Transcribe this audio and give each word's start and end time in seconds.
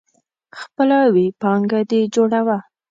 خپله 0.59 0.97
ويي 1.13 1.27
پانګه 1.41 1.79
دي 1.89 2.01
جوړوه. 2.15 2.57